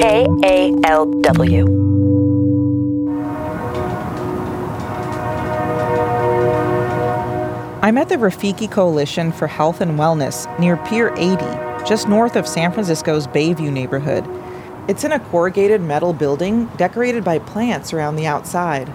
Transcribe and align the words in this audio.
KALW. 0.00 1.66
I'm 7.82 7.98
at 7.98 8.08
the 8.08 8.14
Rafiki 8.14 8.70
Coalition 8.70 9.30
for 9.30 9.46
Health 9.46 9.82
and 9.82 9.98
Wellness 9.98 10.58
near 10.58 10.78
Pier 10.78 11.12
80, 11.18 11.44
just 11.86 12.08
north 12.08 12.36
of 12.36 12.48
San 12.48 12.72
Francisco's 12.72 13.26
Bayview 13.26 13.70
neighborhood. 13.70 14.24
It's 14.88 15.04
in 15.04 15.12
a 15.12 15.20
corrugated 15.20 15.82
metal 15.82 16.14
building 16.14 16.64
decorated 16.78 17.22
by 17.22 17.38
plants 17.38 17.92
around 17.92 18.16
the 18.16 18.26
outside. 18.26 18.90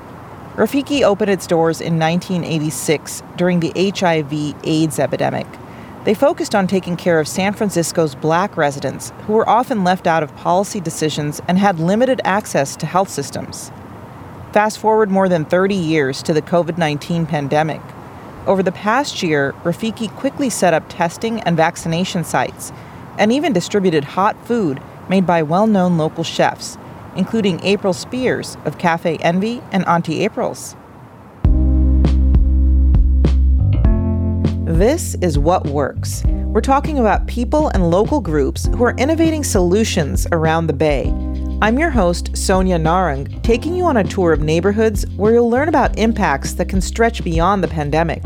Rafiki 0.55 1.03
opened 1.03 1.29
its 1.29 1.45
doors 1.45 1.81
in 1.81 1.99
1986 1.99 3.21
during 3.35 3.59
the 3.59 3.91
HIV 3.95 4.55
AIDS 4.65 4.97
epidemic. 4.97 5.45
They 6.05 6.13
focused 6.13 6.53
on 6.53 6.67
taking 6.67 6.97
care 6.97 7.19
of 7.19 7.27
San 7.27 7.53
Francisco's 7.53 8.13
black 8.13 8.57
residents 8.57 9.11
who 9.25 9.33
were 9.33 9.49
often 9.49 9.83
left 9.83 10.05
out 10.05 10.21
of 10.21 10.35
policy 10.35 10.79
decisions 10.79 11.41
and 11.47 11.57
had 11.57 11.79
limited 11.79 12.21
access 12.23 12.75
to 12.75 12.85
health 12.85 13.09
systems. 13.09 13.71
Fast 14.53 14.77
forward 14.77 15.09
more 15.09 15.27
than 15.27 15.45
30 15.45 15.73
years 15.73 16.21
to 16.21 16.31
the 16.31 16.43
COVID 16.43 16.77
19 16.77 17.25
pandemic. 17.25 17.81
Over 18.45 18.61
the 18.61 18.71
past 18.71 19.23
year, 19.23 19.53
Rafiki 19.63 20.07
quickly 20.15 20.51
set 20.51 20.75
up 20.75 20.85
testing 20.89 21.41
and 21.41 21.57
vaccination 21.57 22.23
sites 22.23 22.71
and 23.17 23.31
even 23.31 23.51
distributed 23.51 24.03
hot 24.03 24.37
food 24.45 24.79
made 25.09 25.25
by 25.25 25.41
well 25.41 25.65
known 25.65 25.97
local 25.97 26.23
chefs, 26.23 26.77
including 27.15 27.59
April 27.63 27.93
Spears 27.93 28.57
of 28.63 28.77
Cafe 28.77 29.17
Envy 29.17 29.63
and 29.71 29.83
Auntie 29.85 30.23
April's. 30.23 30.75
This 34.75 35.15
is 35.21 35.39
what 35.39 35.65
works. 35.67 36.21
We're 36.25 36.59
talking 36.59 36.99
about 36.99 37.27
people 37.27 37.69
and 37.69 37.89
local 37.89 38.19
groups 38.19 38.65
who 38.65 38.83
are 38.83 38.93
innovating 38.97 39.41
solutions 39.41 40.27
around 40.33 40.67
the 40.67 40.73
Bay. 40.73 41.07
I'm 41.61 41.79
your 41.79 41.89
host, 41.89 42.35
Sonia 42.35 42.77
Narang, 42.77 43.41
taking 43.41 43.73
you 43.73 43.85
on 43.85 43.95
a 43.95 44.03
tour 44.03 44.33
of 44.33 44.41
neighborhoods 44.41 45.05
where 45.15 45.31
you'll 45.31 45.49
learn 45.49 45.69
about 45.69 45.97
impacts 45.97 46.51
that 46.55 46.67
can 46.67 46.81
stretch 46.81 47.23
beyond 47.23 47.63
the 47.63 47.69
pandemic. 47.69 48.21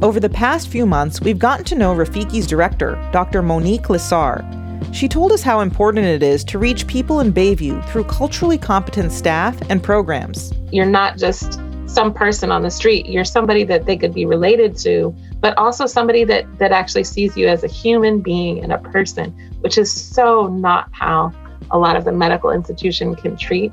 Over 0.00 0.18
the 0.18 0.30
past 0.30 0.68
few 0.68 0.86
months, 0.86 1.20
we've 1.20 1.38
gotten 1.38 1.66
to 1.66 1.74
know 1.74 1.94
Rafiki's 1.94 2.46
director, 2.46 2.98
Dr. 3.12 3.42
Monique 3.42 3.88
LeSarre. 3.88 4.94
She 4.94 5.08
told 5.08 5.30
us 5.30 5.42
how 5.42 5.60
important 5.60 6.06
it 6.06 6.22
is 6.22 6.42
to 6.44 6.58
reach 6.58 6.86
people 6.86 7.20
in 7.20 7.34
Bayview 7.34 7.86
through 7.90 8.04
culturally 8.04 8.56
competent 8.56 9.12
staff 9.12 9.60
and 9.68 9.82
programs. 9.82 10.54
You're 10.70 10.86
not 10.86 11.18
just 11.18 11.60
some 11.84 12.14
person 12.14 12.50
on 12.50 12.62
the 12.62 12.70
street, 12.70 13.04
you're 13.04 13.26
somebody 13.26 13.64
that 13.64 13.84
they 13.84 13.98
could 13.98 14.14
be 14.14 14.24
related 14.24 14.78
to, 14.78 15.14
but 15.42 15.58
also 15.58 15.86
somebody 15.86 16.22
that, 16.22 16.46
that 16.58 16.70
actually 16.70 17.02
sees 17.02 17.36
you 17.36 17.48
as 17.48 17.64
a 17.64 17.66
human 17.66 18.20
being 18.20 18.62
and 18.62 18.72
a 18.72 18.78
person, 18.78 19.30
which 19.60 19.76
is 19.76 19.92
so 19.92 20.46
not 20.46 20.88
how 20.92 21.32
a 21.72 21.78
lot 21.78 21.96
of 21.96 22.04
the 22.04 22.12
medical 22.12 22.50
institution 22.50 23.14
can 23.16 23.36
treat 23.36 23.72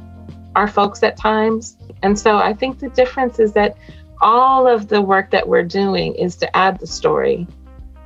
our 0.55 0.67
folks 0.67 1.03
at 1.03 1.15
times. 1.15 1.77
And 2.01 2.17
so 2.17 2.37
I 2.37 2.53
think 2.53 2.79
the 2.79 2.89
difference 2.89 3.39
is 3.39 3.53
that 3.53 3.77
all 4.19 4.67
of 4.67 4.87
the 4.87 4.99
work 4.99 5.29
that 5.29 5.47
we're 5.47 5.63
doing 5.63 6.15
is 6.15 6.35
to 6.37 6.57
add 6.57 6.79
the 6.79 6.87
story, 6.87 7.47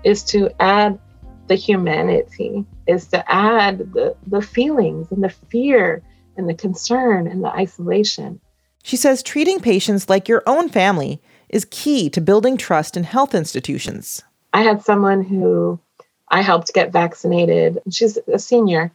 is 0.03 0.23
to 0.25 0.50
add 0.61 1.00
the 1.47 1.56
humanity, 1.56 2.66
is 2.86 3.08
to 3.08 3.31
add 3.31 3.94
the, 3.94 4.14
the 4.28 4.41
feelings 4.41 5.09
and 5.09 5.23
the 5.23 5.30
fear 5.30 6.03
and 6.36 6.50
the 6.50 6.53
concern 6.53 7.28
and 7.28 7.41
the 7.41 7.50
isolation. 7.50 8.41
She 8.84 8.97
says 8.97 9.23
treating 9.23 9.61
patients 9.61 10.09
like 10.09 10.28
your 10.28 10.44
own 10.45 10.67
family 10.67 11.22
is 11.54 11.66
key 11.70 12.09
to 12.09 12.20
building 12.20 12.58
trust 12.58 12.98
in 12.98 13.04
health 13.04 13.36
institutions. 13.36 14.23
I 14.52 14.64
had 14.64 14.84
someone 14.84 15.23
who 15.23 15.80
I 16.28 16.42
helped 16.42 16.73
get 16.73 16.92
vaccinated. 16.92 17.80
She's 17.92 18.18
a 18.32 18.40
senior 18.40 18.92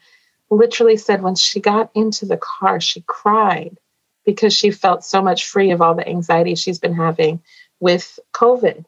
literally 0.51 0.97
said 0.97 1.23
when 1.23 1.34
she 1.34 1.61
got 1.61 1.91
into 1.95 2.27
the 2.27 2.39
car, 2.39 2.81
she 2.81 3.03
cried 3.06 3.77
because 4.25 4.53
she 4.55 4.70
felt 4.70 5.05
so 5.05 5.23
much 5.23 5.47
free 5.47 5.70
of 5.70 5.81
all 5.81 5.95
the 5.95 6.09
anxiety 6.09 6.55
she's 6.55 6.79
been 6.79 6.95
having 6.95 7.41
with 7.81 8.19
COVID. 8.33 8.85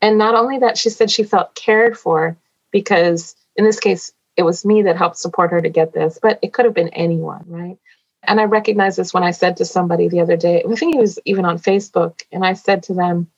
And 0.00 0.18
not 0.18 0.34
only 0.34 0.58
that, 0.58 0.78
she 0.78 0.90
said 0.90 1.10
she 1.10 1.24
felt 1.24 1.54
cared 1.54 1.98
for 1.98 2.36
because 2.70 3.34
in 3.56 3.64
this 3.64 3.80
case, 3.80 4.12
it 4.36 4.42
was 4.42 4.64
me 4.64 4.82
that 4.82 4.96
helped 4.96 5.18
support 5.18 5.50
her 5.50 5.60
to 5.60 5.68
get 5.68 5.92
this, 5.92 6.18
but 6.22 6.38
it 6.42 6.52
could 6.52 6.64
have 6.64 6.74
been 6.74 6.88
anyone, 6.90 7.44
right? 7.48 7.78
And 8.24 8.40
I 8.40 8.44
recognize 8.44 8.96
this 8.96 9.14
when 9.14 9.22
I 9.22 9.30
said 9.30 9.56
to 9.56 9.64
somebody 9.64 10.08
the 10.08 10.20
other 10.20 10.36
day, 10.36 10.62
I 10.68 10.74
think 10.74 10.94
it 10.94 11.00
was 11.00 11.18
even 11.24 11.44
on 11.44 11.58
Facebook, 11.58 12.22
and 12.32 12.44
I 12.44 12.52
said 12.52 12.82
to 12.84 12.94
them, 12.94 13.28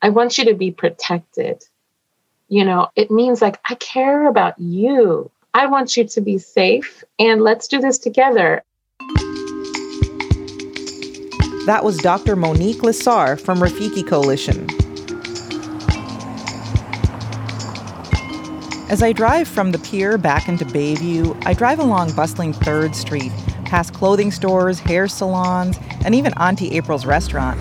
I 0.00 0.08
want 0.08 0.38
you 0.38 0.44
to 0.46 0.54
be 0.54 0.70
protected. 0.70 1.64
You 2.48 2.64
know, 2.64 2.88
it 2.96 3.10
means 3.10 3.40
like, 3.40 3.60
I 3.68 3.76
care 3.76 4.26
about 4.26 4.58
you. 4.58 5.30
I 5.54 5.66
want 5.66 5.96
you 5.96 6.04
to 6.04 6.20
be 6.20 6.38
safe 6.38 7.04
and 7.18 7.42
let's 7.42 7.68
do 7.68 7.78
this 7.78 7.98
together. 7.98 8.64
That 11.66 11.82
was 11.84 11.98
Dr. 11.98 12.34
Monique 12.34 12.78
LeSarre 12.78 13.40
from 13.40 13.58
Rafiki 13.58 14.06
Coalition. 14.06 14.66
As 18.90 19.02
I 19.02 19.12
drive 19.12 19.46
from 19.46 19.72
the 19.72 19.78
pier 19.78 20.18
back 20.18 20.48
into 20.48 20.64
Bayview, 20.64 21.40
I 21.46 21.54
drive 21.54 21.78
along 21.78 22.12
bustling 22.14 22.52
3rd 22.52 22.94
Street, 22.94 23.32
past 23.72 23.94
clothing 23.94 24.30
stores, 24.30 24.78
hair 24.78 25.08
salons, 25.08 25.78
and 26.04 26.14
even 26.14 26.34
Auntie 26.34 26.72
April's 26.72 27.06
restaurant. 27.06 27.58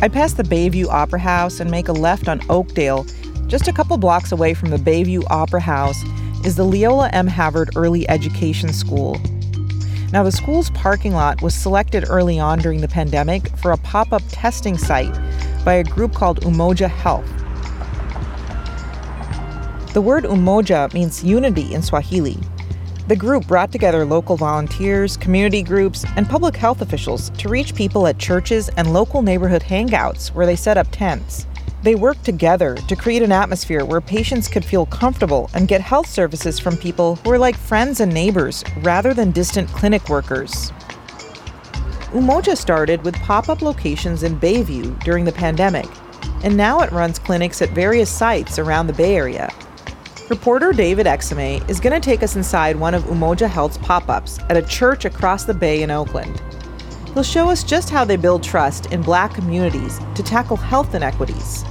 I 0.00 0.08
pass 0.08 0.34
the 0.34 0.44
Bayview 0.44 0.86
Opera 0.86 1.18
House 1.18 1.58
and 1.58 1.68
make 1.68 1.88
a 1.88 1.92
left 1.92 2.28
on 2.28 2.40
Oakdale 2.48 3.04
just 3.48 3.66
a 3.66 3.72
couple 3.72 3.98
blocks 3.98 4.30
away 4.30 4.54
from 4.54 4.70
the 4.70 4.76
Bayview 4.76 5.24
Opera 5.30 5.58
House 5.58 6.00
is 6.44 6.54
the 6.54 6.62
Leola 6.62 7.08
M. 7.08 7.26
Havard 7.26 7.70
Early 7.74 8.08
Education 8.08 8.72
School. 8.72 9.20
Now, 10.12 10.22
the 10.22 10.30
school's 10.30 10.70
parking 10.70 11.12
lot 11.12 11.42
was 11.42 11.52
selected 11.52 12.04
early 12.08 12.38
on 12.38 12.60
during 12.60 12.80
the 12.80 12.86
pandemic 12.86 13.48
for 13.58 13.72
a 13.72 13.76
pop 13.78 14.12
up 14.12 14.22
testing 14.28 14.78
site 14.78 15.18
by 15.64 15.74
a 15.74 15.82
group 15.82 16.14
called 16.14 16.40
Umoja 16.42 16.88
Health. 16.88 17.26
The 19.92 20.00
word 20.00 20.22
Umoja 20.22 20.94
means 20.94 21.24
unity 21.24 21.74
in 21.74 21.82
Swahili. 21.82 22.38
The 23.08 23.16
group 23.16 23.46
brought 23.46 23.72
together 23.72 24.04
local 24.04 24.36
volunteers, 24.36 25.16
community 25.16 25.62
groups, 25.62 26.04
and 26.16 26.28
public 26.28 26.54
health 26.54 26.80
officials 26.80 27.30
to 27.30 27.48
reach 27.48 27.74
people 27.74 28.06
at 28.06 28.18
churches 28.18 28.68
and 28.76 28.92
local 28.92 29.22
neighborhood 29.22 29.62
hangouts 29.62 30.28
where 30.28 30.46
they 30.46 30.56
set 30.56 30.76
up 30.76 30.86
tents. 30.92 31.46
They 31.82 31.94
worked 31.94 32.24
together 32.24 32.76
to 32.76 32.96
create 32.96 33.22
an 33.22 33.32
atmosphere 33.32 33.84
where 33.84 34.02
patients 34.02 34.48
could 34.48 34.64
feel 34.64 34.86
comfortable 34.86 35.50
and 35.54 35.66
get 35.66 35.80
health 35.80 36.06
services 36.06 36.58
from 36.58 36.76
people 36.76 37.16
who 37.16 37.30
are 37.30 37.38
like 37.38 37.56
friends 37.56 38.00
and 38.00 38.12
neighbors 38.12 38.62
rather 38.82 39.14
than 39.14 39.30
distant 39.30 39.68
clinic 39.70 40.08
workers. 40.08 40.72
Umoja 42.12 42.56
started 42.56 43.02
with 43.02 43.14
pop 43.16 43.48
up 43.48 43.62
locations 43.62 44.24
in 44.24 44.38
Bayview 44.38 45.02
during 45.04 45.24
the 45.24 45.32
pandemic, 45.32 45.86
and 46.44 46.56
now 46.56 46.80
it 46.80 46.92
runs 46.92 47.18
clinics 47.18 47.62
at 47.62 47.70
various 47.70 48.10
sites 48.10 48.58
around 48.58 48.86
the 48.86 48.92
Bay 48.92 49.16
Area. 49.16 49.48
Reporter 50.30 50.72
David 50.72 51.06
Exume 51.06 51.68
is 51.68 51.80
going 51.80 51.92
to 51.92 51.98
take 51.98 52.22
us 52.22 52.36
inside 52.36 52.76
one 52.76 52.94
of 52.94 53.02
Umoja 53.06 53.48
Health's 53.48 53.78
pop 53.78 54.08
ups 54.08 54.38
at 54.48 54.56
a 54.56 54.62
church 54.62 55.04
across 55.04 55.42
the 55.42 55.52
bay 55.52 55.82
in 55.82 55.90
Oakland. 55.90 56.40
He'll 57.14 57.24
show 57.24 57.50
us 57.50 57.64
just 57.64 57.90
how 57.90 58.04
they 58.04 58.14
build 58.14 58.44
trust 58.44 58.86
in 58.92 59.02
black 59.02 59.34
communities 59.34 59.98
to 60.14 60.22
tackle 60.22 60.56
health 60.56 60.94
inequities. 60.94 61.64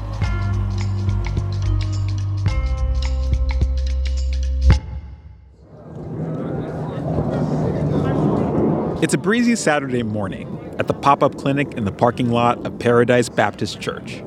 It's 9.01 9.13
a 9.13 9.17
breezy 9.17 9.55
Saturday 9.55 10.03
morning 10.03 10.75
at 10.77 10.87
the 10.87 10.93
pop 10.93 11.23
up 11.23 11.37
clinic 11.37 11.75
in 11.75 11.85
the 11.85 11.93
parking 11.93 12.29
lot 12.29 12.65
of 12.65 12.77
Paradise 12.77 13.29
Baptist 13.29 13.79
Church. 13.79 14.21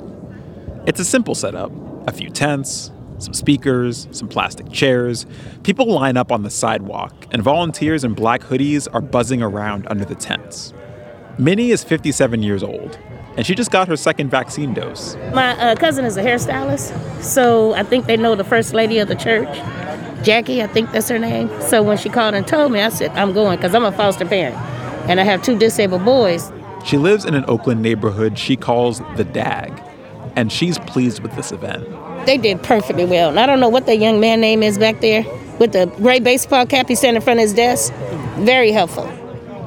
It's 0.87 0.99
a 0.99 1.05
simple 1.05 1.35
setup 1.35 1.71
a 2.07 2.11
few 2.11 2.29
tents, 2.29 2.91
some 3.17 3.33
speakers, 3.33 4.07
some 4.11 4.27
plastic 4.27 4.71
chairs. 4.71 5.25
People 5.63 5.87
line 5.87 6.17
up 6.17 6.31
on 6.31 6.43
the 6.43 6.49
sidewalk, 6.49 7.13
and 7.31 7.41
volunteers 7.41 8.03
in 8.03 8.13
black 8.13 8.41
hoodies 8.41 8.87
are 8.93 9.01
buzzing 9.01 9.41
around 9.41 9.87
under 9.89 10.05
the 10.05 10.15
tents. 10.15 10.73
Minnie 11.37 11.71
is 11.71 11.83
57 11.83 12.43
years 12.43 12.63
old, 12.63 12.97
and 13.37 13.45
she 13.45 13.55
just 13.55 13.71
got 13.71 13.87
her 13.87 13.97
second 13.97 14.29
vaccine 14.29 14.73
dose. 14.73 15.15
My 15.33 15.51
uh, 15.59 15.75
cousin 15.75 16.05
is 16.05 16.17
a 16.17 16.23
hairstylist, 16.23 17.23
so 17.23 17.73
I 17.73 17.83
think 17.83 18.05
they 18.05 18.17
know 18.17 18.35
the 18.35 18.43
first 18.43 18.73
lady 18.73 18.99
of 18.99 19.07
the 19.07 19.15
church. 19.15 19.49
Jackie, 20.23 20.61
I 20.61 20.67
think 20.67 20.91
that's 20.91 21.09
her 21.09 21.19
name. 21.19 21.49
So 21.61 21.83
when 21.83 21.97
she 21.97 22.09
called 22.09 22.35
and 22.35 22.47
told 22.47 22.71
me, 22.71 22.81
I 22.81 22.89
said, 22.89 23.11
I'm 23.11 23.33
going 23.33 23.57
because 23.57 23.75
I'm 23.75 23.83
a 23.83 23.91
foster 23.91 24.25
parent 24.25 24.55
and 25.07 25.19
I 25.19 25.23
have 25.23 25.41
two 25.41 25.57
disabled 25.57 26.05
boys. 26.05 26.51
She 26.85 26.97
lives 26.97 27.25
in 27.25 27.33
an 27.33 27.45
Oakland 27.47 27.81
neighborhood 27.81 28.37
she 28.37 28.55
calls 28.55 28.99
the 29.15 29.23
DAG, 29.23 29.81
and 30.35 30.51
she's 30.51 30.79
pleased 30.79 31.21
with 31.21 31.35
this 31.35 31.51
event. 31.51 31.87
They 32.25 32.37
did 32.37 32.63
perfectly 32.63 33.05
well. 33.05 33.29
And 33.29 33.39
I 33.39 33.45
don't 33.45 33.59
know 33.59 33.69
what 33.69 33.85
the 33.85 33.95
young 33.95 34.19
man 34.19 34.41
name 34.41 34.63
is 34.63 34.77
back 34.77 35.01
there 35.01 35.25
with 35.59 35.73
the 35.73 35.85
gray 35.97 36.19
baseball 36.19 36.65
cap. 36.65 36.87
He's 36.87 36.99
standing 36.99 37.17
in 37.17 37.21
front 37.21 37.39
of 37.39 37.43
his 37.43 37.53
desk. 37.53 37.93
Very 38.37 38.71
helpful. 38.71 39.05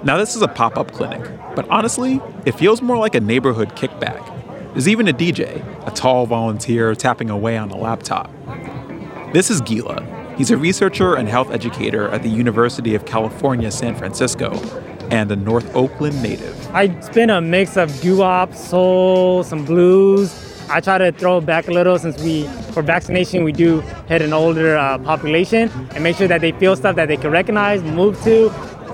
Now, 0.05 0.17
this 0.17 0.37
is 0.37 0.43
a 0.43 0.49
pop 0.49 0.77
up 0.77 0.93
clinic, 0.93 1.23
but 1.55 1.69
honestly, 1.69 2.21
it 2.45 2.53
feels 2.53 2.81
more 2.81 2.97
like 2.97 3.15
a 3.15 3.21
neighborhood 3.21 3.71
kickback. 3.71 4.25
There's 4.73 4.89
even 4.89 5.09
a 5.09 5.13
DJ, 5.13 5.65
a 5.87 5.91
tall 5.91 6.27
volunteer 6.27 6.95
tapping 6.95 7.31
away 7.31 7.57
on 7.57 7.71
a 7.71 7.77
laptop. 7.77 8.31
This 9.33 9.51
is 9.51 9.61
Gila, 9.63 10.05
He's 10.37 10.51
a 10.51 10.57
researcher 10.59 11.15
and 11.15 11.27
health 11.31 11.51
educator 11.51 12.11
at 12.11 12.23
the 12.23 12.29
University 12.29 12.95
of 12.95 13.07
California, 13.07 13.71
San 13.71 13.95
Francisco, 13.95 14.53
and 15.11 15.33
a 15.33 15.37
North 15.37 15.75
Oakland 15.75 16.23
native. 16.23 16.55
I 16.75 17.01
spin 17.01 17.31
a 17.31 17.41
mix 17.41 17.79
of 17.79 18.03
doo-wop, 18.03 18.55
soul, 18.55 19.43
some 19.45 19.65
blues. 19.65 20.46
I 20.69 20.81
try 20.81 20.99
to 20.99 21.13
throw 21.13 21.41
back 21.41 21.69
a 21.69 21.71
little 21.71 21.99
since 21.99 22.21
we, 22.21 22.49
for 22.73 22.83
vaccination, 22.83 23.45
we 23.45 23.53
do 23.53 23.81
hit 24.09 24.21
an 24.21 24.33
older 24.33 24.77
uh, 24.77 24.99
population 24.99 25.71
and 25.95 26.03
make 26.03 26.17
sure 26.17 26.27
that 26.27 26.41
they 26.41 26.53
feel 26.53 26.75
stuff 26.75 26.97
that 26.97 27.07
they 27.07 27.17
can 27.17 27.31
recognize, 27.31 27.83
move 27.83 28.21
to. 28.25 28.51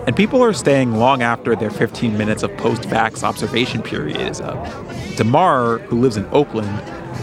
And 0.06 0.14
people 0.14 0.42
are 0.42 0.52
staying 0.52 0.96
long 0.96 1.22
after 1.22 1.56
their 1.56 1.70
15 1.70 2.19
minutes 2.19 2.42
of 2.42 2.54
post-vax 2.58 3.22
observation 3.22 3.82
period 3.82 4.20
is 4.20 4.40
up. 4.40 4.66
Damar, 5.16 5.78
who 5.78 6.00
lives 6.00 6.16
in 6.16 6.26
Oakland, 6.26 6.69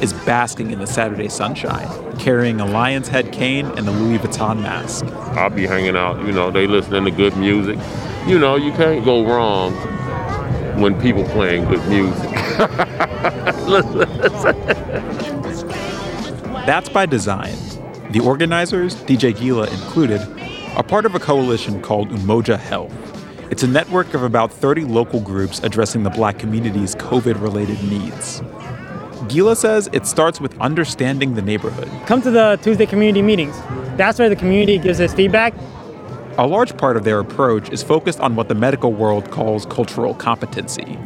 is 0.02 0.14
basking 0.14 0.72
in 0.72 0.80
the 0.80 0.88
Saturday 0.88 1.30
sunshine, 1.30 2.18
carrying 2.18 2.60
a 2.60 2.66
lion's 2.66 3.08
head 3.08 3.32
cane 3.32 3.68
and 3.78 3.88
a 3.88 3.92
Louis 3.92 4.18
Vuitton 4.18 4.62
mask. 4.62 5.06
I'll 5.36 5.50
be 5.50 5.68
hanging 5.68 5.96
out, 5.96 6.26
you 6.26 6.32
know, 6.32 6.50
they 6.50 6.66
listening 6.66 7.06
to 7.06 7.12
good 7.12 7.38
music. 7.38 7.78
You 8.26 8.40
know, 8.40 8.56
you 8.56 8.72
can't 8.72 9.06
go 9.06 9.26
wrong 9.26 9.74
when 10.82 11.00
people 11.02 11.26
playing 11.26 11.66
good 11.66 11.86
music. 11.88 12.88
That's 16.66 16.90
by 16.90 17.06
design. 17.06 17.56
The 18.12 18.20
organizers, 18.20 18.96
DJ 18.96 19.38
Gila 19.38 19.68
included, 19.70 20.22
are 20.76 20.84
part 20.84 21.06
of 21.06 21.16
a 21.16 21.20
coalition 21.20 21.82
called 21.82 22.10
Umoja 22.10 22.58
Health. 22.58 22.94
It's 23.52 23.64
a 23.64 23.68
network 23.68 24.14
of 24.14 24.24
about 24.24 24.52
30 24.52 24.84
local 24.84 25.20
groups 25.20 25.60
addressing 25.64 26.04
the 26.04 26.10
black 26.12 26.38
community's 26.38 26.96
COVID 26.96 27.42
related 27.42 27.82
needs. 27.84 28.42
Gila 29.28 29.56
says 29.56 29.90
it 29.94 30.06
starts 30.06 30.40
with 30.40 30.58
understanding 30.60 31.34
the 31.34 31.42
neighborhood. 31.42 31.90
Come 32.06 32.22
to 32.22 32.32
the 32.32 32.60
Tuesday 32.62 32.86
community 32.86 33.22
meetings. 33.22 33.58
That's 33.98 34.20
where 34.20 34.30
the 34.30 34.36
community 34.36 34.78
gives 34.78 35.02
us 35.02 35.14
feedback. 35.14 35.54
A 36.38 36.48
large 36.48 36.78
part 36.78 36.98
of 36.98 37.04
their 37.04 37.20
approach 37.20 37.70
is 37.70 37.84
focused 37.84 38.20
on 38.20 38.36
what 38.36 38.48
the 38.48 38.56
medical 38.56 38.94
world 38.94 39.30
calls 39.30 39.66
cultural 39.66 40.14
competency. 40.14 40.98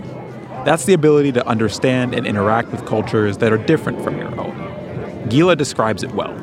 That's 0.66 0.86
the 0.86 0.94
ability 0.94 1.34
to 1.34 1.46
understand 1.46 2.14
and 2.16 2.26
interact 2.26 2.72
with 2.72 2.86
cultures 2.86 3.38
that 3.40 3.52
are 3.52 3.58
different 3.58 4.02
from 4.02 4.18
your 4.18 4.40
own. 4.40 5.28
Gila 5.28 5.58
describes 5.58 6.04
it 6.04 6.12
well. 6.14 6.34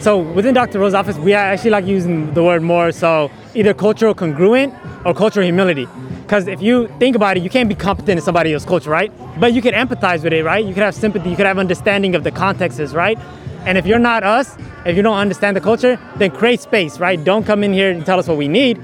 So 0.00 0.18
within 0.18 0.54
Dr. 0.54 0.80
Rhoads' 0.80 0.94
office, 0.94 1.16
we 1.16 1.32
actually 1.32 1.70
like 1.70 1.86
using 1.86 2.34
the 2.34 2.42
word 2.42 2.62
more 2.62 2.90
so 2.90 3.30
either 3.54 3.74
cultural 3.74 4.14
congruent 4.14 4.74
or 5.04 5.14
cultural 5.14 5.44
humility. 5.44 5.86
Because 6.22 6.48
if 6.48 6.60
you 6.60 6.88
think 6.98 7.14
about 7.14 7.36
it, 7.36 7.42
you 7.42 7.50
can't 7.50 7.68
be 7.68 7.74
competent 7.74 8.18
in 8.18 8.24
somebody 8.24 8.52
else's 8.52 8.68
culture, 8.68 8.90
right? 8.90 9.12
But 9.40 9.54
you 9.54 9.62
can 9.62 9.74
empathize 9.74 10.24
with 10.24 10.32
it, 10.32 10.44
right? 10.44 10.64
You 10.64 10.74
can 10.74 10.82
have 10.82 10.94
sympathy, 10.94 11.30
you 11.30 11.36
can 11.36 11.46
have 11.46 11.58
understanding 11.58 12.14
of 12.14 12.24
the 12.24 12.30
contexts, 12.32 12.92
right? 12.92 13.18
And 13.64 13.78
if 13.78 13.86
you're 13.86 13.98
not 13.98 14.24
us, 14.24 14.56
if 14.86 14.96
you 14.96 15.02
don't 15.02 15.16
understand 15.16 15.56
the 15.56 15.60
culture, 15.60 15.98
then 16.16 16.32
create 16.32 16.60
space, 16.60 16.98
right? 16.98 17.22
Don't 17.22 17.44
come 17.44 17.62
in 17.62 17.72
here 17.72 17.90
and 17.90 18.04
tell 18.04 18.18
us 18.18 18.26
what 18.26 18.36
we 18.36 18.48
need. 18.48 18.80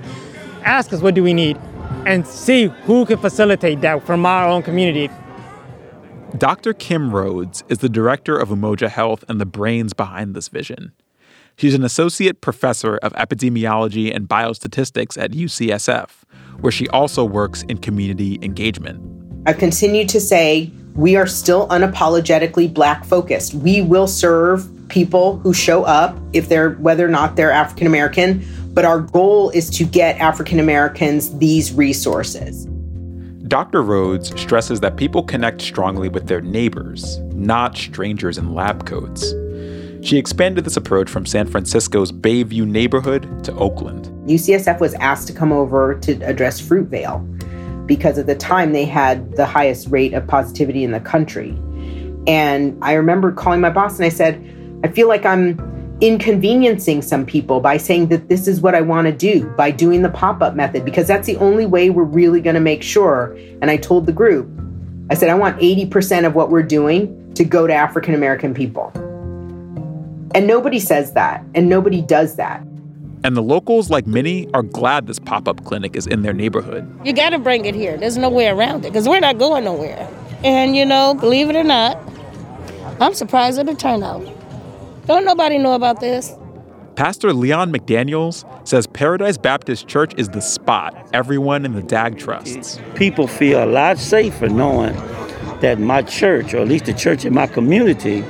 Ask 0.62 0.92
us 0.92 1.00
what 1.00 1.14
do 1.14 1.22
we 1.22 1.34
need 1.34 1.58
and 2.06 2.26
see 2.26 2.66
who 2.84 3.06
can 3.06 3.18
facilitate 3.18 3.80
that 3.80 4.04
from 4.06 4.26
our 4.26 4.48
own 4.48 4.62
community. 4.62 5.10
Dr. 6.38 6.72
Kim 6.72 7.10
Rhoads 7.10 7.62
is 7.68 7.78
the 7.78 7.88
director 7.88 8.36
of 8.36 8.48
Umoja 8.48 8.88
Health 8.88 9.24
and 9.28 9.40
the 9.40 9.46
brains 9.46 9.92
behind 9.92 10.34
this 10.34 10.48
vision. 10.48 10.92
She's 11.56 11.74
an 11.74 11.84
associate 11.84 12.40
professor 12.40 12.96
of 12.96 13.12
epidemiology 13.12 14.14
and 14.14 14.28
biostatistics 14.28 15.16
at 15.16 15.30
UCSF, 15.30 16.08
where 16.60 16.72
she 16.72 16.88
also 16.88 17.24
works 17.24 17.62
in 17.68 17.78
community 17.78 18.40
engagement. 18.42 19.00
I 19.46 19.52
continue 19.52 20.06
to 20.06 20.20
say 20.20 20.72
we 20.94 21.14
are 21.16 21.26
still 21.26 21.68
unapologetically 21.68 22.72
black 22.72 23.04
focused. 23.04 23.54
We 23.54 23.82
will 23.82 24.08
serve 24.08 24.68
people 24.88 25.38
who 25.38 25.52
show 25.52 25.84
up 25.84 26.18
if 26.32 26.48
they're 26.48 26.70
whether 26.72 27.04
or 27.04 27.10
not 27.10 27.36
they're 27.36 27.50
African 27.50 27.86
American, 27.86 28.44
but 28.74 28.84
our 28.84 29.00
goal 29.00 29.50
is 29.50 29.70
to 29.70 29.84
get 29.84 30.18
African 30.18 30.58
Americans 30.58 31.38
these 31.38 31.72
resources. 31.72 32.66
Dr. 33.46 33.82
Rhoads 33.82 34.36
stresses 34.38 34.80
that 34.80 34.96
people 34.96 35.22
connect 35.22 35.62
strongly 35.62 36.08
with 36.08 36.26
their 36.26 36.40
neighbors, 36.40 37.18
not 37.32 37.76
strangers 37.76 38.36
in 38.36 38.54
lab 38.54 38.84
coats. 38.84 39.32
She 40.02 40.18
expanded 40.18 40.64
this 40.64 40.76
approach 40.76 41.08
from 41.08 41.24
San 41.24 41.46
Francisco's 41.46 42.10
Bayview 42.10 42.66
neighborhood 42.66 43.44
to 43.44 43.54
Oakland. 43.54 44.06
UCSF 44.28 44.80
was 44.80 44.94
asked 44.94 45.28
to 45.28 45.32
come 45.32 45.52
over 45.52 45.94
to 46.00 46.14
address 46.22 46.60
Fruitvale 46.60 47.86
because 47.86 48.18
at 48.18 48.26
the 48.26 48.34
time 48.34 48.72
they 48.72 48.84
had 48.84 49.36
the 49.36 49.46
highest 49.46 49.88
rate 49.88 50.14
of 50.14 50.26
positivity 50.26 50.82
in 50.82 50.90
the 50.90 51.00
country. 51.00 51.50
And 52.26 52.76
I 52.82 52.94
remember 52.94 53.30
calling 53.30 53.60
my 53.60 53.70
boss 53.70 53.96
and 53.96 54.04
I 54.04 54.08
said, 54.08 54.42
I 54.82 54.88
feel 54.88 55.06
like 55.06 55.24
I'm 55.24 55.58
inconveniencing 56.00 57.02
some 57.02 57.24
people 57.24 57.60
by 57.60 57.76
saying 57.76 58.08
that 58.08 58.28
this 58.28 58.48
is 58.48 58.60
what 58.60 58.74
I 58.74 58.80
want 58.80 59.06
to 59.06 59.12
do 59.12 59.48
by 59.56 59.70
doing 59.70 60.02
the 60.02 60.10
pop 60.10 60.42
up 60.42 60.54
method 60.54 60.84
because 60.84 61.06
that's 61.06 61.26
the 61.26 61.36
only 61.36 61.66
way 61.66 61.90
we're 61.90 62.02
really 62.02 62.40
going 62.40 62.54
to 62.54 62.60
make 62.60 62.82
sure. 62.82 63.36
And 63.62 63.70
I 63.70 63.76
told 63.76 64.06
the 64.06 64.12
group, 64.12 64.48
I 65.10 65.14
said, 65.14 65.28
I 65.28 65.34
want 65.34 65.58
80% 65.60 66.26
of 66.26 66.34
what 66.34 66.50
we're 66.50 66.62
doing 66.62 67.32
to 67.34 67.44
go 67.44 67.66
to 67.66 67.72
African 67.72 68.14
American 68.14 68.54
people. 68.54 68.90
And 70.34 70.46
nobody 70.48 70.80
says 70.80 71.12
that, 71.12 71.44
and 71.54 71.68
nobody 71.68 72.02
does 72.02 72.36
that. 72.36 72.60
And 73.22 73.36
the 73.36 73.42
locals, 73.42 73.88
like 73.88 74.06
many, 74.06 74.52
are 74.52 74.62
glad 74.62 75.06
this 75.06 75.18
pop 75.18 75.46
up 75.48 75.64
clinic 75.64 75.96
is 75.96 76.06
in 76.06 76.22
their 76.22 76.32
neighborhood. 76.32 76.86
You 77.06 77.12
got 77.12 77.30
to 77.30 77.38
bring 77.38 77.64
it 77.64 77.74
here. 77.74 77.96
There's 77.96 78.18
no 78.18 78.28
way 78.28 78.48
around 78.48 78.84
it 78.84 78.92
because 78.92 79.08
we're 79.08 79.20
not 79.20 79.38
going 79.38 79.64
nowhere. 79.64 80.08
And, 80.42 80.76
you 80.76 80.84
know, 80.84 81.14
believe 81.14 81.48
it 81.48 81.56
or 81.56 81.64
not, 81.64 81.96
I'm 83.00 83.14
surprised 83.14 83.58
at 83.58 83.66
the 83.66 83.74
turnout. 83.74 84.26
Don't 85.06 85.26
nobody 85.26 85.58
know 85.58 85.74
about 85.74 86.00
this. 86.00 86.32
Pastor 86.96 87.34
Leon 87.34 87.70
McDaniels 87.72 88.44
says 88.66 88.86
Paradise 88.86 89.36
Baptist 89.36 89.86
Church 89.86 90.12
is 90.16 90.30
the 90.30 90.40
spot 90.40 90.96
everyone 91.12 91.66
in 91.66 91.74
the 91.74 91.82
DAG 91.82 92.18
trusts. 92.18 92.80
People 92.94 93.26
feel 93.26 93.62
a 93.62 93.66
lot 93.66 93.98
safer 93.98 94.48
knowing 94.48 94.94
that 95.60 95.78
my 95.78 96.00
church, 96.02 96.54
or 96.54 96.58
at 96.58 96.68
least 96.68 96.86
the 96.86 96.94
church 96.94 97.26
in 97.26 97.34
my 97.34 97.46
community, 97.46 98.24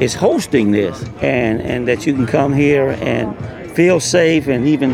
is 0.00 0.14
hosting 0.14 0.70
this 0.70 1.02
and, 1.22 1.60
and 1.62 1.88
that 1.88 2.06
you 2.06 2.14
can 2.14 2.26
come 2.26 2.52
here 2.52 2.90
and 3.00 3.36
feel 3.72 3.98
safe 3.98 4.46
and 4.46 4.68
even 4.68 4.92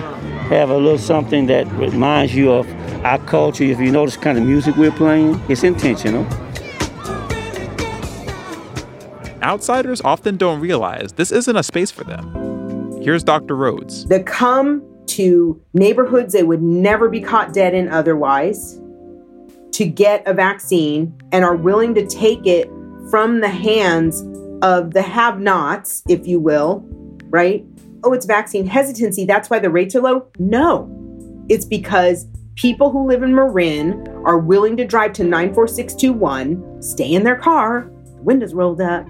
have 0.49 0.71
a 0.71 0.77
little 0.77 0.97
something 0.97 1.47
that 1.47 1.67
reminds 1.73 2.35
you 2.35 2.51
of 2.51 2.67
our 3.05 3.19
culture. 3.27 3.65
If 3.65 3.81
you 3.81 3.91
notice 3.91 4.17
kind 4.17 4.39
of 4.39 4.45
music 4.45 4.77
we're 4.77 4.93
playing, 4.93 5.39
it's 5.49 5.63
intentional. 5.63 6.27
Outsiders 9.49 10.03
often 10.03 10.37
don't 10.37 10.61
realize 10.61 11.15
this 11.15 11.33
isn't 11.33 11.57
a 11.57 11.63
space 11.63 11.91
for 11.91 12.05
them. 12.05 13.01
Here's 13.01 13.25
Dr. 13.25 13.57
Rhoads. 13.57 14.07
They 14.07 14.23
come 14.23 14.85
to 15.07 15.59
neighborhoods 15.73 16.35
they 16.35 16.43
would 16.43 16.61
never 16.61 17.09
be 17.09 17.23
caught 17.23 17.55
dead 17.55 17.73
in 17.73 17.89
otherwise 17.89 18.79
to 19.73 19.87
get 19.87 20.23
a 20.29 20.35
vaccine 20.35 21.19
and 21.33 21.47
are 21.47 21.57
willing 21.57 21.95
to 21.95 22.07
take 22.07 22.47
it 22.47 22.69
from 23.11 23.41
the 23.41 23.49
hands 23.49 24.21
of 24.61 24.93
the 24.93 25.01
have 25.01 25.41
nots, 25.41 26.03
if 26.11 26.27
you 26.27 26.39
will, 26.39 26.85
right? 27.31 27.65
Oh, 28.05 28.13
it's 28.13 28.27
vaccine 28.27 28.67
hesitancy. 28.67 29.25
That's 29.25 29.49
why 29.49 29.61
the 29.61 29.71
rates 29.71 29.95
are 29.95 30.03
low. 30.03 30.27
No, 30.39 30.95
it's 31.49 31.65
because 31.65 32.27
people 32.57 32.91
who 32.91 33.07
live 33.07 33.23
in 33.23 33.35
Marin 33.35 34.07
are 34.27 34.39
willing 34.39 34.77
to 34.77 34.85
drive 34.85 35.15
to 35.15 35.25
94621, 35.25 36.83
stay 36.83 37.15
in 37.15 37.25
their 37.25 37.37
car, 37.37 37.91
windows 38.21 38.53
rolled 38.53 38.83
up, 38.83 39.07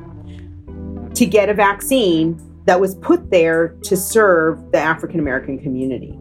to 1.18 1.26
get 1.26 1.48
a 1.48 1.54
vaccine 1.54 2.40
that 2.66 2.80
was 2.80 2.94
put 2.96 3.30
there 3.32 3.76
to 3.82 3.96
serve 3.96 4.70
the 4.70 4.78
African 4.78 5.18
American 5.18 5.58
community. 5.58 6.16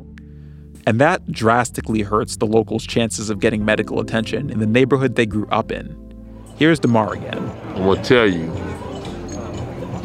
And 0.87 0.99
that 0.99 1.31
drastically 1.31 2.01
hurts 2.01 2.37
the 2.37 2.47
locals' 2.47 2.87
chances 2.87 3.29
of 3.29 3.39
getting 3.39 3.63
medical 3.63 3.99
attention 3.99 4.49
in 4.49 4.57
the 4.57 4.65
neighborhood 4.65 5.13
they 5.13 5.27
grew 5.27 5.45
up 5.49 5.71
in. 5.71 5.95
Here's 6.57 6.79
DeMar 6.79 7.13
again. 7.13 7.37
I'm 7.75 7.83
gonna 7.83 8.03
tell 8.03 8.25
you, 8.25 8.49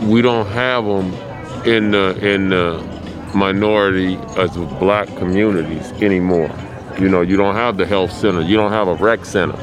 we 0.07 0.21
don't 0.21 0.47
have 0.49 0.85
them 0.85 1.15
in 1.65 1.93
the 1.93 2.15
in 2.21 2.51
the 2.51 2.87
minority 3.35 4.17
as 4.37 4.55
of 4.59 4.79
black 4.79 5.09
communities 5.17 5.91
anymore. 6.03 6.51
You 7.01 7.09
know, 7.09 7.23
you 7.23 7.39
don't 7.39 7.55
have 7.55 7.79
the 7.79 7.87
health 7.87 8.13
center, 8.13 8.43
you 8.43 8.59
don't 8.59 8.73
have 8.73 8.89
a 8.89 8.95
rec 8.97 9.25
center, 9.25 9.57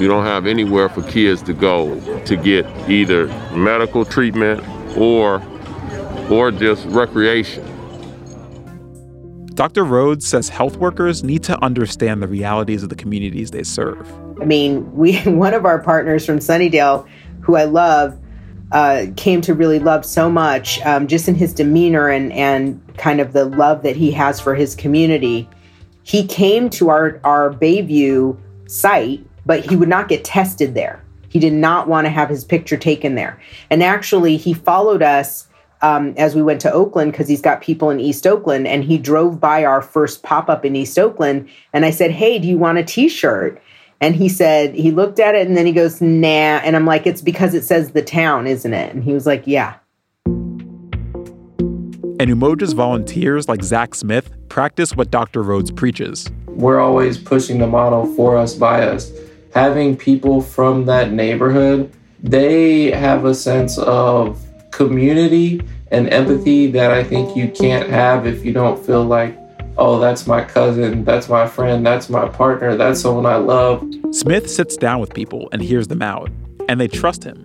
you 0.00 0.08
don't 0.08 0.24
have 0.24 0.46
anywhere 0.46 0.88
for 0.88 1.02
kids 1.02 1.42
to 1.42 1.52
go 1.52 2.00
to 2.24 2.36
get 2.36 2.66
either 2.88 3.26
medical 3.54 4.04
treatment 4.04 4.66
or 4.96 5.42
or 6.30 6.50
just 6.50 6.86
recreation. 6.86 7.64
Dr. 9.54 9.84
Rhoads 9.84 10.22
says 10.22 10.48
health 10.48 10.76
workers 10.76 11.22
need 11.22 11.42
to 11.42 11.62
understand 11.62 12.22
the 12.22 12.28
realities 12.28 12.82
of 12.82 12.88
the 12.88 12.94
communities 12.94 13.50
they 13.50 13.62
serve. 13.62 14.10
I 14.40 14.44
mean, 14.44 14.90
we 14.94 15.18
one 15.24 15.54
of 15.54 15.66
our 15.66 15.78
partners 15.78 16.24
from 16.24 16.38
Sunnydale, 16.38 17.06
who 17.42 17.56
I 17.56 17.64
love, 17.64 18.18
uh, 18.72 19.06
came 19.16 19.40
to 19.42 19.54
really 19.54 19.78
love 19.78 20.06
so 20.06 20.30
much, 20.30 20.80
um, 20.86 21.08
just 21.08 21.28
in 21.28 21.34
his 21.34 21.52
demeanor 21.52 22.08
and 22.08 22.32
and 22.32 22.80
kind 22.96 23.20
of 23.20 23.32
the 23.32 23.44
love 23.44 23.82
that 23.82 23.96
he 23.96 24.10
has 24.12 24.40
for 24.40 24.54
his 24.54 24.74
community. 24.74 25.48
He 26.04 26.26
came 26.26 26.70
to 26.70 26.88
our 26.88 27.20
our 27.24 27.52
Bayview 27.52 28.38
site, 28.66 29.24
but 29.50 29.68
he 29.68 29.74
would 29.74 29.88
not 29.88 30.06
get 30.06 30.22
tested 30.22 30.74
there. 30.74 31.02
He 31.28 31.40
did 31.40 31.52
not 31.52 31.88
want 31.88 32.04
to 32.04 32.08
have 32.08 32.28
his 32.28 32.44
picture 32.44 32.76
taken 32.76 33.16
there, 33.16 33.36
and 33.68 33.82
actually, 33.82 34.36
he 34.36 34.54
followed 34.54 35.02
us 35.02 35.48
um, 35.82 36.14
as 36.16 36.36
we 36.36 36.42
went 36.42 36.60
to 36.60 36.72
Oakland 36.72 37.10
because 37.10 37.26
he's 37.26 37.40
got 37.40 37.60
people 37.60 37.90
in 37.90 37.98
East 37.98 38.28
Oakland, 38.28 38.68
and 38.68 38.84
he 38.84 38.96
drove 38.96 39.40
by 39.40 39.64
our 39.64 39.82
first 39.82 40.22
pop 40.22 40.48
up 40.48 40.64
in 40.64 40.76
East 40.76 40.96
Oakland, 41.00 41.48
and 41.72 41.84
I 41.84 41.90
said, 41.90 42.12
"Hey, 42.12 42.38
do 42.38 42.46
you 42.46 42.58
want 42.58 42.78
a 42.78 42.84
T-shirt?" 42.84 43.60
And 44.00 44.14
he 44.14 44.28
said 44.28 44.72
he 44.76 44.92
looked 44.92 45.18
at 45.18 45.34
it, 45.34 45.48
and 45.48 45.56
then 45.56 45.66
he 45.66 45.72
goes, 45.72 46.00
"Nah," 46.00 46.60
and 46.62 46.76
I'm 46.76 46.86
like, 46.86 47.04
"It's 47.04 47.20
because 47.20 47.52
it 47.52 47.64
says 47.64 47.90
the 47.90 48.02
town, 48.02 48.46
isn't 48.46 48.72
it?" 48.72 48.94
And 48.94 49.02
he 49.02 49.12
was 49.12 49.26
like, 49.26 49.48
"Yeah." 49.48 49.74
And 52.20 52.30
Umoja's 52.30 52.72
volunteers 52.72 53.48
like 53.48 53.64
Zach 53.64 53.96
Smith 53.96 54.30
practice 54.48 54.94
what 54.94 55.10
Dr. 55.10 55.42
Rhoads 55.42 55.74
preaches. 55.74 56.30
We're 56.46 56.78
always 56.78 57.18
pushing 57.18 57.58
the 57.58 57.66
model 57.66 58.06
for 58.14 58.36
us, 58.36 58.54
by 58.54 58.84
us. 58.84 59.10
Having 59.52 59.96
people 59.96 60.40
from 60.40 60.86
that 60.86 61.12
neighborhood, 61.12 61.92
they 62.22 62.90
have 62.92 63.24
a 63.24 63.34
sense 63.34 63.78
of 63.78 64.40
community 64.70 65.60
and 65.90 66.08
empathy 66.12 66.68
that 66.68 66.92
I 66.92 67.02
think 67.02 67.36
you 67.36 67.48
can't 67.50 67.88
have 67.90 68.26
if 68.26 68.44
you 68.44 68.52
don't 68.52 68.84
feel 68.84 69.04
like, 69.04 69.36
oh, 69.76 69.98
that's 69.98 70.26
my 70.26 70.44
cousin, 70.44 71.04
that's 71.04 71.28
my 71.28 71.48
friend, 71.48 71.84
that's 71.84 72.08
my 72.08 72.28
partner, 72.28 72.76
that's 72.76 73.00
someone 73.00 73.26
I 73.26 73.36
love. 73.36 73.84
Smith 74.12 74.48
sits 74.48 74.76
down 74.76 75.00
with 75.00 75.12
people 75.14 75.48
and 75.50 75.60
hears 75.60 75.88
them 75.88 76.02
out, 76.02 76.30
and 76.68 76.80
they 76.80 76.86
trust 76.86 77.24
him. 77.24 77.44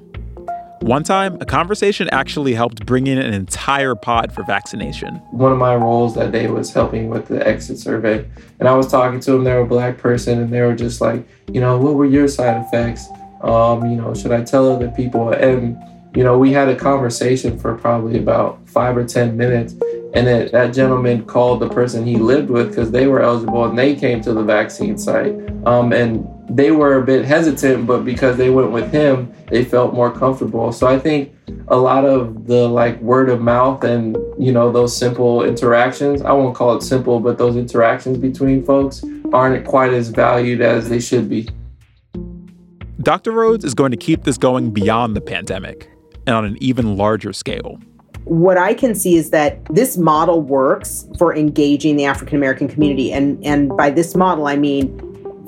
One 0.85 1.01
time, 1.01 1.39
a 1.41 1.45
conversation 1.45 2.07
actually 2.11 2.53
helped 2.53 2.85
bring 2.85 3.07
in 3.07 3.17
an 3.17 3.33
entire 3.33 3.95
pod 3.95 4.31
for 4.31 4.43
vaccination. 4.43 5.15
One 5.31 5.51
of 5.51 5.57
my 5.57 5.75
roles 5.75 6.13
that 6.13 6.31
day 6.31 6.45
was 6.45 6.71
helping 6.71 7.09
with 7.09 7.27
the 7.27 7.45
exit 7.45 7.79
survey. 7.79 8.23
And 8.59 8.69
I 8.69 8.75
was 8.75 8.91
talking 8.91 9.19
to 9.21 9.31
them, 9.31 9.45
they 9.45 9.53
were 9.53 9.61
a 9.61 9.65
black 9.65 9.97
person, 9.97 10.39
and 10.39 10.53
they 10.53 10.61
were 10.61 10.75
just 10.75 11.01
like, 11.01 11.27
you 11.51 11.59
know, 11.59 11.79
what 11.79 11.95
were 11.95 12.05
your 12.05 12.27
side 12.27 12.63
effects? 12.63 13.07
Um, 13.41 13.89
you 13.89 13.95
know, 13.95 14.13
should 14.13 14.31
I 14.31 14.43
tell 14.43 14.71
other 14.71 14.91
people? 14.91 15.31
And, 15.33 15.75
you 16.15 16.23
know, 16.23 16.37
we 16.37 16.51
had 16.51 16.69
a 16.69 16.75
conversation 16.75 17.57
for 17.57 17.75
probably 17.75 18.19
about 18.19 18.59
five 18.69 18.95
or 18.95 19.05
10 19.05 19.35
minutes. 19.35 19.73
And 20.13 20.27
then 20.27 20.49
that 20.51 20.71
gentleman 20.71 21.25
called 21.25 21.61
the 21.61 21.69
person 21.69 22.05
he 22.05 22.17
lived 22.17 22.51
with 22.51 22.69
because 22.69 22.91
they 22.91 23.07
were 23.07 23.23
eligible 23.23 23.65
and 23.65 23.75
they 23.75 23.95
came 23.95 24.21
to 24.21 24.33
the 24.33 24.43
vaccine 24.43 24.99
site. 24.99 25.33
Um, 25.65 25.93
and 25.93 26.27
they 26.49 26.71
were 26.71 26.97
a 26.97 27.03
bit 27.03 27.25
hesitant, 27.25 27.87
but 27.87 28.05
because 28.05 28.37
they 28.37 28.49
went 28.49 28.71
with 28.71 28.91
him, 28.91 29.33
they 29.47 29.63
felt 29.63 29.93
more 29.93 30.11
comfortable. 30.11 30.71
So 30.71 30.87
I 30.87 30.99
think 30.99 31.33
a 31.67 31.75
lot 31.75 32.05
of 32.05 32.47
the 32.47 32.67
like 32.67 32.99
word 33.01 33.29
of 33.29 33.41
mouth 33.41 33.83
and 33.83 34.15
you 34.37 34.51
know 34.51 34.71
those 34.71 34.95
simple 34.95 35.43
interactions, 35.43 36.21
I 36.21 36.31
won't 36.33 36.55
call 36.55 36.75
it 36.77 36.81
simple, 36.81 37.19
but 37.19 37.37
those 37.37 37.55
interactions 37.55 38.17
between 38.17 38.63
folks 38.63 39.03
aren't 39.33 39.65
quite 39.65 39.93
as 39.93 40.09
valued 40.09 40.61
as 40.61 40.89
they 40.89 40.99
should 40.99 41.29
be. 41.29 41.49
Dr. 43.01 43.31
Rhoads 43.31 43.63
is 43.63 43.73
going 43.73 43.91
to 43.91 43.97
keep 43.97 44.23
this 44.23 44.37
going 44.37 44.71
beyond 44.71 45.15
the 45.15 45.21
pandemic 45.21 45.89
and 46.25 46.35
on 46.35 46.45
an 46.45 46.57
even 46.59 46.97
larger 46.97 47.33
scale. 47.33 47.79
What 48.23 48.57
I 48.57 48.73
can 48.73 48.95
see 48.95 49.15
is 49.15 49.29
that 49.29 49.63
this 49.65 49.97
model 49.97 50.41
works 50.41 51.07
for 51.19 51.35
engaging 51.35 51.97
the 51.97 52.05
African 52.05 52.37
American 52.37 52.67
community. 52.67 53.13
And, 53.13 53.43
and 53.45 53.69
by 53.77 53.91
this 53.91 54.15
model, 54.15 54.47
I 54.47 54.55
mean 54.55 54.99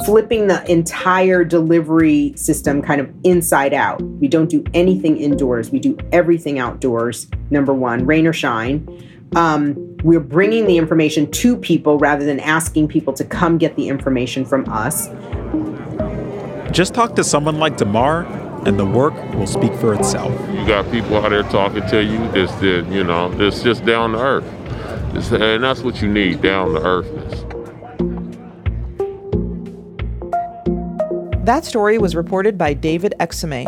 flipping 0.06 0.48
the 0.48 0.70
entire 0.72 1.44
delivery 1.44 2.34
system 2.36 2.82
kind 2.82 3.02
of 3.02 3.10
inside 3.24 3.74
out. 3.74 4.02
We 4.02 4.28
don't 4.28 4.50
do 4.50 4.64
anything 4.74 5.18
indoors, 5.18 5.72
we 5.72 5.80
do 5.80 5.98
everything 6.12 6.60
outdoors, 6.60 7.28
number 7.50 7.74
one, 7.74 8.06
rain 8.06 8.28
or 8.28 8.34
shine. 8.34 8.88
Um, 9.36 9.76
we're 10.04 10.20
bringing 10.20 10.68
the 10.68 10.78
information 10.78 11.30
to 11.32 11.58
people 11.58 11.98
rather 11.98 12.26
than 12.26 12.40
asking 12.40 12.88
people 12.88 13.14
to 13.14 13.26
come 13.26 13.58
get 13.58 13.76
the 13.76 13.90
information 13.90 14.46
from 14.46 14.68
us. 14.70 15.10
Just 16.72 16.94
talk 16.94 17.16
to 17.16 17.24
someone 17.24 17.60
like 17.60 17.78
Damar, 17.78 18.24
and 18.66 18.80
the 18.80 18.86
work 18.86 19.14
will 19.34 19.48
speak 19.48 19.74
for 19.76 19.94
itself. 19.94 20.32
You 20.52 20.66
got 20.68 20.90
people 20.92 21.18
out 21.18 21.30
there 21.30 21.44
talking 21.44 21.86
to 21.88 22.04
you. 22.04 22.20
This, 22.32 22.52
this 22.56 22.88
you 22.88 23.04
know, 23.04 23.32
it's 23.42 23.64
just 23.64 23.86
down 23.86 24.12
to 24.12 24.20
earth, 24.20 24.46
it's, 25.16 25.32
and 25.32 25.64
that's 25.64 25.82
what 25.82 26.02
you 26.02 26.08
need, 26.08 26.42
down 26.42 26.74
to 26.74 26.82
earthness. 26.82 27.57
That 31.48 31.64
story 31.64 31.98
was 31.98 32.14
reported 32.14 32.58
by 32.58 32.74
David 32.74 33.14
Exume. 33.22 33.66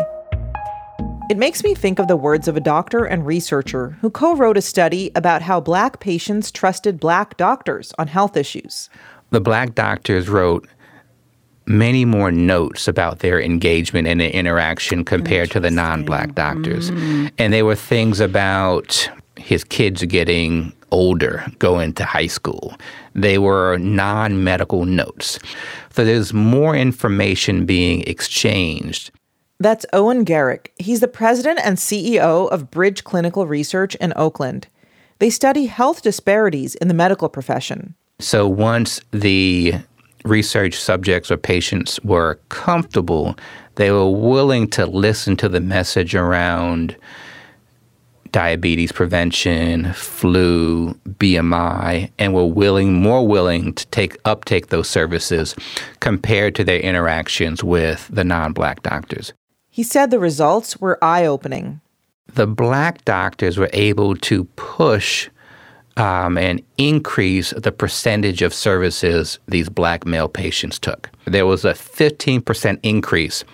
It 1.30 1.38
makes 1.38 1.64
me 1.64 1.74
think 1.74 1.98
of 1.98 2.08
the 2.08 2.16
words 2.16 2.46
of 2.46 2.54
a 2.54 2.60
doctor 2.60 3.06
and 3.06 3.24
researcher 3.24 3.96
who 4.02 4.10
co 4.10 4.36
wrote 4.36 4.58
a 4.58 4.60
study 4.60 5.10
about 5.14 5.40
how 5.40 5.60
black 5.60 5.98
patients 5.98 6.50
trusted 6.50 7.00
black 7.00 7.38
doctors 7.38 7.94
on 7.96 8.08
health 8.08 8.36
issues. 8.36 8.90
The 9.30 9.40
black 9.40 9.74
doctors 9.74 10.28
wrote 10.28 10.68
many 11.64 12.04
more 12.04 12.30
notes 12.30 12.86
about 12.86 13.20
their 13.20 13.40
engagement 13.40 14.06
and 14.06 14.20
their 14.20 14.28
interaction 14.28 15.02
compared 15.02 15.50
to 15.52 15.58
the 15.58 15.70
non 15.70 16.04
black 16.04 16.34
doctors. 16.34 16.90
Mm. 16.90 17.32
And 17.38 17.50
they 17.50 17.62
were 17.62 17.76
things 17.76 18.20
about 18.20 19.10
his 19.36 19.64
kids 19.64 20.04
getting 20.04 20.74
older, 20.90 21.44
going 21.58 21.92
to 21.94 22.04
high 22.04 22.26
school. 22.26 22.74
They 23.14 23.38
were 23.38 23.78
non 23.78 24.44
medical 24.44 24.84
notes. 24.84 25.38
So 25.90 26.04
there's 26.04 26.32
more 26.32 26.74
information 26.76 27.66
being 27.66 28.02
exchanged. 28.02 29.10
That's 29.58 29.84
Owen 29.92 30.24
Garrick. 30.24 30.72
He's 30.76 31.00
the 31.00 31.08
president 31.08 31.60
and 31.62 31.76
CEO 31.76 32.50
of 32.50 32.70
Bridge 32.70 33.04
Clinical 33.04 33.46
Research 33.46 33.94
in 33.96 34.12
Oakland. 34.16 34.68
They 35.18 35.28
study 35.28 35.66
health 35.66 36.00
disparities 36.00 36.74
in 36.76 36.88
the 36.88 36.94
medical 36.94 37.28
profession. 37.28 37.94
So 38.20 38.48
once 38.48 39.02
the 39.10 39.74
research 40.24 40.78
subjects 40.78 41.30
or 41.30 41.36
patients 41.36 42.00
were 42.00 42.40
comfortable, 42.48 43.36
they 43.74 43.90
were 43.90 44.10
willing 44.10 44.68
to 44.70 44.86
listen 44.86 45.36
to 45.38 45.48
the 45.48 45.60
message 45.60 46.14
around 46.14 46.96
diabetes 48.32 48.92
prevention, 48.92 49.92
flu, 49.92 50.94
BMI, 51.08 52.10
and 52.18 52.34
were 52.34 52.46
willing, 52.46 52.94
more 52.94 53.26
willing 53.26 53.72
to 53.74 53.86
take 53.88 54.16
uptake 54.24 54.68
those 54.68 54.88
services 54.88 55.54
compared 56.00 56.54
to 56.56 56.64
their 56.64 56.80
interactions 56.80 57.62
with 57.64 58.08
the 58.12 58.24
non-black 58.24 58.82
doctors. 58.82 59.32
He 59.68 59.82
said 59.82 60.10
the 60.10 60.18
results 60.18 60.80
were 60.80 61.02
eye-opening. 61.02 61.80
The 62.34 62.46
black 62.46 63.04
doctors 63.04 63.58
were 63.58 63.70
able 63.72 64.16
to 64.16 64.44
push 64.56 65.28
um, 65.96 66.38
and 66.38 66.62
increase 66.78 67.50
the 67.50 67.72
percentage 67.72 68.42
of 68.42 68.54
services 68.54 69.38
these 69.48 69.68
black 69.68 70.06
male 70.06 70.28
patients 70.28 70.78
took. 70.78 71.10
There 71.26 71.46
was 71.46 71.64
a 71.64 71.72
15% 71.72 72.78
increase 72.82 73.44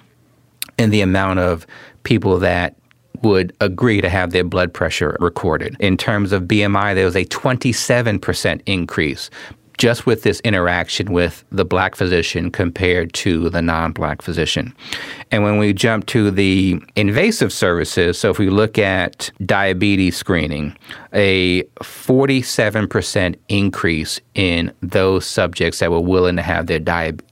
in 0.79 0.91
the 0.91 1.01
amount 1.01 1.41
of 1.41 1.67
people 2.03 2.39
that 2.39 2.77
would 3.23 3.55
agree 3.61 4.01
to 4.01 4.09
have 4.09 4.33
their 4.33 4.45
blood 4.45 4.73
pressure 4.73 5.17
recorded. 5.21 5.77
In 5.81 5.97
terms 5.97 6.33
of 6.33 6.45
BMI, 6.45 6.95
there 6.95 7.05
was 7.05 7.17
a 7.17 7.25
27% 7.27 8.61
increase 8.67 9.31
just 9.79 10.07
with 10.07 10.23
this 10.23 10.41
interaction 10.41 11.13
with 11.13 11.45
the 11.51 11.65
black 11.65 11.97
physician 11.97 12.51
compared 12.51 13.13
to 13.15 13.51
the 13.51 13.63
non 13.63 13.93
black 13.93 14.23
physician. 14.23 14.75
And 15.31 15.43
when 15.43 15.59
we 15.59 15.73
jump 15.73 16.07
to 16.07 16.31
the 16.31 16.81
invasive 16.95 17.53
services, 17.53 18.19
so 18.19 18.31
if 18.31 18.39
we 18.39 18.49
look 18.49 18.79
at 18.79 19.31
diabetes 19.45 20.17
screening, 20.17 20.77
a 21.13 21.63
47% 21.81 23.37
increase 23.49 24.21
in 24.35 24.73
those 24.83 25.27
subjects 25.27 25.81
that 25.81 25.91
were 25.91 26.01
willing 26.01 26.37
to 26.37 26.43
have 26.43 26.67
their 26.67 26.81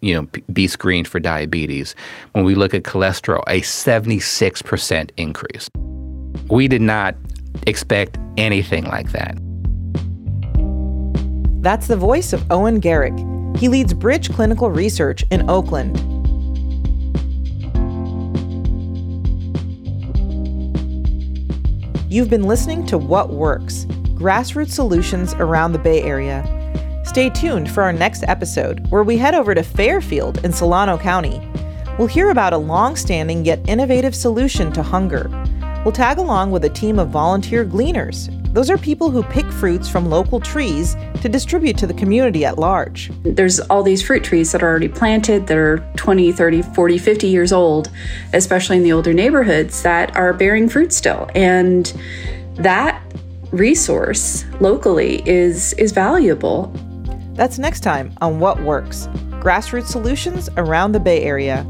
you 0.00 0.14
know 0.14 0.28
be 0.52 0.66
screened 0.66 1.08
for 1.08 1.20
diabetes. 1.20 1.94
When 2.32 2.44
we 2.44 2.54
look 2.54 2.74
at 2.74 2.82
cholesterol, 2.82 3.42
a 3.46 3.60
76% 3.60 5.10
increase. 5.16 5.68
We 6.50 6.68
did 6.68 6.82
not 6.82 7.14
expect 7.66 8.18
anything 8.36 8.84
like 8.84 9.12
that. 9.12 9.38
That's 11.64 11.87
the 11.87 11.97
voice 11.97 12.35
of 12.35 12.44
Owen 12.52 12.78
Garrick. 12.78 13.14
He 13.56 13.71
leads 13.71 13.94
Bridge 13.94 14.30
Clinical 14.30 14.71
Research 14.71 15.25
in 15.30 15.49
Oakland. 15.49 15.97
You've 22.12 22.28
been 22.28 22.42
listening 22.42 22.85
to 22.88 22.99
What 22.99 23.30
Works 23.30 23.87
Grassroots 24.12 24.73
Solutions 24.73 25.33
Around 25.33 25.73
the 25.73 25.78
Bay 25.78 26.02
Area. 26.02 26.44
Stay 27.06 27.30
tuned 27.30 27.71
for 27.71 27.83
our 27.83 27.94
next 27.94 28.25
episode, 28.25 28.87
where 28.90 29.02
we 29.02 29.16
head 29.16 29.35
over 29.35 29.54
to 29.54 29.62
Fairfield 29.62 30.44
in 30.44 30.52
Solano 30.52 30.99
County. 30.99 31.40
We'll 31.99 32.09
hear 32.09 32.28
about 32.28 32.52
a 32.52 32.59
long 32.59 32.94
standing 32.94 33.47
yet 33.47 33.66
innovative 33.66 34.14
solution 34.14 34.71
to 34.73 34.83
hunger. 34.83 35.30
We'll 35.83 35.92
tag 35.92 36.18
along 36.18 36.50
with 36.50 36.66
a 36.66 36.68
team 36.68 36.99
of 36.99 37.09
volunteer 37.09 37.64
gleaners 37.64 38.28
those 38.54 38.70
are 38.70 38.78
people 38.78 39.11
who 39.11 39.25
pick 39.25 39.50
fruits 39.50 39.88
from 39.88 40.08
local 40.08 40.38
trees 40.38 40.96
to 41.20 41.28
distribute 41.28 41.76
to 41.76 41.88
the 41.88 41.94
community 41.94 42.44
at 42.44 42.56
large. 42.56 43.11
There's 43.25 43.58
all 43.58 43.82
these 43.82 44.00
fruit 44.00 44.23
trees 44.23 44.52
that 44.52 44.62
are 44.62 44.68
already 44.68 44.87
planted 44.87 45.49
that 45.49 45.58
are 45.58 45.78
20, 45.96 46.30
30, 46.30 46.62
40, 46.62 46.99
50 46.99 47.26
years 47.26 47.52
old, 47.52 47.90
especially 48.32 48.76
in 48.76 48.84
the 48.84 48.92
older 48.92 49.12
neighborhoods 49.12 49.82
that 49.82 50.16
are 50.16 50.32
bearing 50.32 50.68
fruit 50.68 50.92
still. 50.92 51.28
And 51.34 51.92
that 52.54 53.02
resource 53.50 54.44
locally 54.61 55.28
is 55.28 55.73
is 55.73 55.90
valuable. 55.90 56.73
That's 57.32 57.58
next 57.58 57.80
time 57.80 58.14
on 58.20 58.38
What 58.38 58.62
Works 58.62 59.08
Grassroots 59.42 59.88
Solutions 59.88 60.49
Around 60.56 60.92
the 60.92 61.00
Bay 61.00 61.25
Area. 61.25 61.64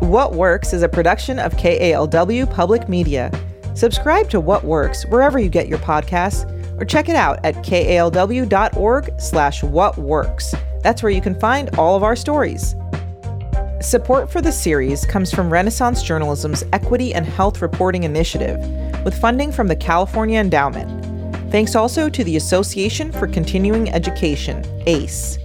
What 0.00 0.32
Works 0.32 0.72
is 0.72 0.82
a 0.82 0.88
production 0.88 1.38
of 1.38 1.52
KALW 1.58 2.50
Public 2.50 2.88
Media. 2.88 3.30
Subscribe 3.74 4.28
to 4.30 4.40
What 4.40 4.64
Works 4.64 5.06
wherever 5.06 5.38
you 5.38 5.48
get 5.48 5.68
your 5.68 5.78
podcasts 5.78 6.48
or 6.80 6.84
check 6.84 7.08
it 7.08 7.16
out 7.16 7.44
at 7.44 7.54
kalw.org 7.56 9.20
slash 9.20 9.62
whatworks. 9.62 10.54
That's 10.82 11.02
where 11.02 11.12
you 11.12 11.20
can 11.20 11.38
find 11.38 11.74
all 11.76 11.96
of 11.96 12.02
our 12.02 12.16
stories. 12.16 12.74
Support 13.80 14.30
for 14.30 14.40
the 14.40 14.52
series 14.52 15.04
comes 15.06 15.32
from 15.32 15.52
Renaissance 15.52 16.02
Journalism's 16.02 16.64
Equity 16.72 17.14
and 17.14 17.26
Health 17.26 17.62
Reporting 17.62 18.04
Initiative, 18.04 18.58
with 19.04 19.18
funding 19.18 19.50
from 19.50 19.66
the 19.66 19.76
California 19.76 20.38
Endowment. 20.38 21.04
Thanks 21.50 21.74
also 21.74 22.08
to 22.08 22.24
the 22.24 22.36
Association 22.36 23.10
for 23.10 23.26
Continuing 23.26 23.90
Education, 23.90 24.64
ACE. 24.86 25.38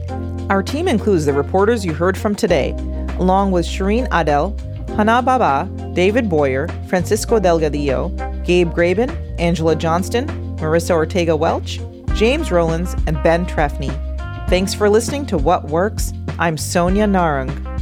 Our 0.50 0.62
team 0.62 0.88
includes 0.88 1.26
the 1.26 1.34
reporters 1.34 1.84
you 1.84 1.94
heard 1.94 2.18
from 2.18 2.36
today, 2.36 2.72
along 3.18 3.52
with 3.52 3.66
Shireen 3.66 4.08
Adel, 4.12 4.56
Hana 4.96 5.22
Baba, 5.22 5.70
David 5.98 6.30
Boyer, 6.30 6.68
Francisco 6.88 7.40
Delgadillo, 7.40 8.46
Gabe 8.46 8.72
Graben, 8.72 9.10
Angela 9.40 9.76
Johnston, 9.76 10.28
Marissa 10.58 10.92
Ortega 10.92 11.36
Welch, 11.36 11.80
James 12.14 12.52
Rollins, 12.52 12.94
and 13.08 13.20
Ben 13.24 13.48
Trefny. 13.48 13.90
Thanks 14.48 14.76
for 14.76 14.92
listening 14.92 15.26
to 15.26 15.40
What 15.40 15.70
Works. 15.70 16.14
I'm 16.38 16.56
Sonia 16.56 17.08
Narang. 17.08 17.77